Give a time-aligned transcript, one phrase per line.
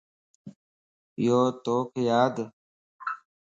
[1.25, 2.35] يو توک يادَ؟